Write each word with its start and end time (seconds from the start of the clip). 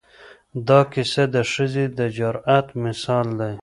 دا 0.67 0.79
کیسه 0.93 1.23
د 1.35 1.37
ښځې 1.51 1.85
د 1.97 1.99
جرأت 2.17 2.67
مثال 2.83 3.27
دی. 3.39 3.53